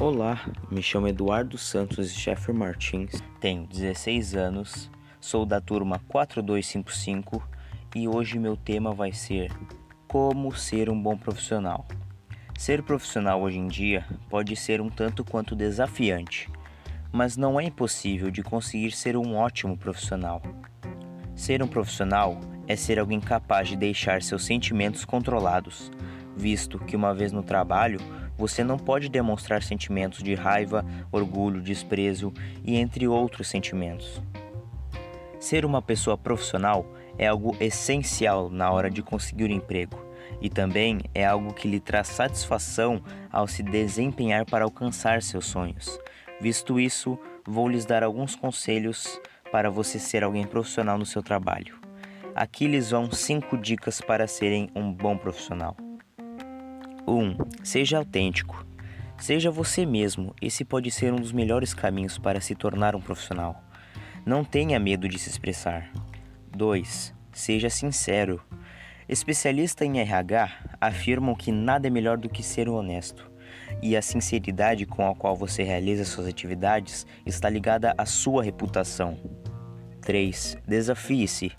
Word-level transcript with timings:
Olá, 0.00 0.50
me 0.70 0.82
chamo 0.82 1.06
Eduardo 1.06 1.56
Santos 1.58 2.10
Scheffer 2.12 2.54
Martins, 2.54 3.22
tenho 3.38 3.66
16 3.66 4.34
anos, 4.34 4.90
sou 5.20 5.44
da 5.44 5.60
turma 5.60 6.00
4255 6.08 7.46
e 7.94 8.08
hoje 8.08 8.38
meu 8.38 8.56
tema 8.56 8.92
vai 8.92 9.12
ser 9.12 9.52
Como 10.08 10.52
ser 10.56 10.88
um 10.88 11.00
bom 11.00 11.16
profissional. 11.16 11.86
Ser 12.58 12.82
profissional 12.82 13.42
hoje 13.42 13.58
em 13.58 13.68
dia 13.68 14.04
pode 14.28 14.56
ser 14.56 14.80
um 14.80 14.88
tanto 14.88 15.24
quanto 15.24 15.54
desafiante, 15.54 16.50
mas 17.12 17.36
não 17.36 17.60
é 17.60 17.64
impossível 17.64 18.30
de 18.30 18.42
conseguir 18.42 18.92
ser 18.92 19.16
um 19.16 19.36
ótimo 19.36 19.76
profissional. 19.76 20.42
Ser 21.36 21.62
um 21.62 21.68
profissional 21.68 22.40
é 22.66 22.74
ser 22.74 22.98
alguém 22.98 23.20
capaz 23.20 23.68
de 23.68 23.76
deixar 23.76 24.22
seus 24.22 24.44
sentimentos 24.44 25.04
controlados, 25.04 25.92
visto 26.36 26.78
que 26.78 26.96
uma 26.96 27.14
vez 27.14 27.30
no 27.30 27.42
trabalho 27.42 28.00
você 28.42 28.64
não 28.64 28.76
pode 28.76 29.08
demonstrar 29.08 29.62
sentimentos 29.62 30.20
de 30.20 30.34
raiva, 30.34 30.84
orgulho, 31.12 31.62
desprezo 31.62 32.32
e 32.64 32.74
entre 32.74 33.06
outros 33.06 33.46
sentimentos. 33.46 34.20
Ser 35.38 35.64
uma 35.64 35.80
pessoa 35.80 36.18
profissional 36.18 36.84
é 37.16 37.28
algo 37.28 37.56
essencial 37.60 38.50
na 38.50 38.68
hora 38.72 38.90
de 38.90 39.00
conseguir 39.00 39.44
um 39.44 39.54
emprego 39.54 39.96
e 40.40 40.50
também 40.50 41.02
é 41.14 41.24
algo 41.24 41.54
que 41.54 41.68
lhe 41.68 41.78
traz 41.78 42.08
satisfação 42.08 43.00
ao 43.30 43.46
se 43.46 43.62
desempenhar 43.62 44.44
para 44.44 44.64
alcançar 44.64 45.22
seus 45.22 45.46
sonhos. 45.46 45.96
Visto 46.40 46.80
isso, 46.80 47.16
vou 47.46 47.68
lhes 47.68 47.84
dar 47.84 48.02
alguns 48.02 48.34
conselhos 48.34 49.20
para 49.52 49.70
você 49.70 50.00
ser 50.00 50.24
alguém 50.24 50.44
profissional 50.44 50.98
no 50.98 51.06
seu 51.06 51.22
trabalho. 51.22 51.78
Aqui 52.34 52.66
lhes 52.66 52.90
vão 52.90 53.08
5 53.08 53.56
dicas 53.56 54.00
para 54.00 54.26
serem 54.26 54.68
um 54.74 54.92
bom 54.92 55.16
profissional. 55.16 55.76
1. 57.06 57.12
Um, 57.12 57.36
seja 57.62 57.98
autêntico. 57.98 58.66
Seja 59.18 59.50
você 59.50 59.86
mesmo, 59.86 60.34
esse 60.40 60.64
pode 60.64 60.90
ser 60.90 61.12
um 61.12 61.16
dos 61.16 61.32
melhores 61.32 61.74
caminhos 61.74 62.18
para 62.18 62.40
se 62.40 62.54
tornar 62.54 62.96
um 62.96 63.00
profissional. 63.00 63.62
Não 64.26 64.44
tenha 64.44 64.78
medo 64.78 65.08
de 65.08 65.18
se 65.18 65.28
expressar. 65.28 65.90
2. 66.50 67.14
Seja 67.32 67.70
sincero. 67.70 68.42
Especialistas 69.08 69.86
em 69.86 70.00
RH 70.00 70.50
afirmam 70.80 71.34
que 71.34 71.52
nada 71.52 71.86
é 71.86 71.90
melhor 71.90 72.18
do 72.18 72.28
que 72.28 72.42
ser 72.42 72.68
honesto, 72.68 73.30
e 73.82 73.96
a 73.96 74.02
sinceridade 74.02 74.86
com 74.86 75.08
a 75.08 75.14
qual 75.14 75.36
você 75.36 75.62
realiza 75.62 76.04
suas 76.04 76.26
atividades 76.26 77.06
está 77.26 77.48
ligada 77.48 77.94
à 77.98 78.06
sua 78.06 78.42
reputação. 78.42 79.18
3. 80.02 80.58
Desafie-se. 80.66 81.52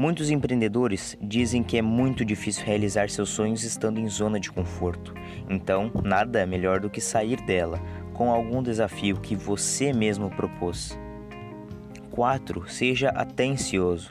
Muitos 0.00 0.30
empreendedores 0.30 1.18
dizem 1.20 1.60
que 1.60 1.76
é 1.76 1.82
muito 1.82 2.24
difícil 2.24 2.64
realizar 2.64 3.10
seus 3.10 3.30
sonhos 3.30 3.64
estando 3.64 3.98
em 3.98 4.08
zona 4.08 4.38
de 4.38 4.48
conforto. 4.48 5.12
Então, 5.50 5.90
nada 6.04 6.38
é 6.38 6.46
melhor 6.46 6.78
do 6.78 6.88
que 6.88 7.00
sair 7.00 7.40
dela 7.44 7.82
com 8.14 8.30
algum 8.30 8.62
desafio 8.62 9.16
que 9.16 9.34
você 9.34 9.92
mesmo 9.92 10.30
propôs. 10.30 10.96
4. 12.12 12.70
Seja 12.70 13.08
atencioso. 13.08 14.10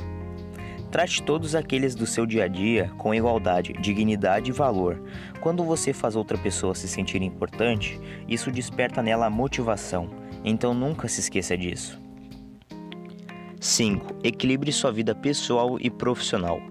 Trate 0.92 1.24
todos 1.24 1.56
aqueles 1.56 1.96
do 1.96 2.06
seu 2.06 2.26
dia 2.26 2.44
a 2.44 2.48
dia 2.50 2.92
com 2.98 3.16
igualdade, 3.16 3.72
dignidade 3.80 4.50
e 4.50 4.54
valor. 4.54 5.02
Quando 5.40 5.64
você 5.64 5.94
faz 5.94 6.18
outra 6.18 6.38
pessoa 6.38 6.76
se 6.76 6.90
sentir 6.90 7.22
importante, 7.22 7.98
isso 8.28 8.52
desperta 8.52 9.02
nela 9.02 9.30
motivação. 9.30 10.10
Então 10.44 10.74
nunca 10.74 11.08
se 11.08 11.22
esqueça 11.22 11.58
disso. 11.58 12.07
5. 13.68 14.20
Equilibre 14.24 14.72
sua 14.72 14.94
vida 14.94 15.14
pessoal 15.14 15.78
e 15.82 15.90
profissional. 15.90 16.62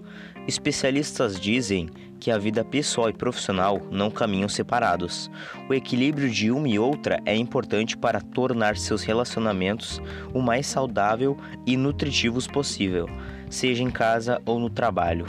Especialistas 0.47 1.39
dizem 1.39 1.87
que 2.19 2.31
a 2.31 2.39
vida 2.39 2.65
pessoal 2.65 3.07
e 3.07 3.13
profissional 3.13 3.79
não 3.91 4.09
caminham 4.09 4.49
separados. 4.49 5.29
O 5.69 5.75
equilíbrio 5.75 6.27
de 6.27 6.49
uma 6.49 6.67
e 6.67 6.79
outra 6.79 7.21
é 7.23 7.35
importante 7.35 7.95
para 7.95 8.19
tornar 8.19 8.77
seus 8.77 9.03
relacionamentos 9.03 10.01
o 10.33 10.41
mais 10.41 10.65
saudável 10.65 11.37
e 11.67 11.77
nutritivos 11.77 12.47
possível, 12.47 13.07
seja 13.47 13.83
em 13.83 13.91
casa 13.91 14.41
ou 14.43 14.59
no 14.59 14.69
trabalho. 14.69 15.27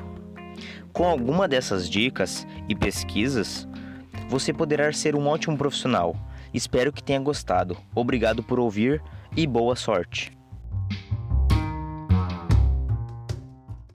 Com 0.90 1.06
alguma 1.06 1.46
dessas 1.46 1.88
dicas 1.88 2.46
e 2.66 2.74
pesquisas, 2.74 3.68
você 4.30 4.54
poderá 4.54 4.90
ser 4.90 5.14
um 5.14 5.26
ótimo 5.26 5.58
profissional. 5.58 6.16
Espero 6.54 6.90
que 6.90 7.02
tenha 7.02 7.20
gostado. 7.20 7.76
Obrigado 7.94 8.42
por 8.42 8.58
ouvir 8.58 9.02
e 9.36 9.46
boa 9.46 9.76
sorte. 9.76 10.37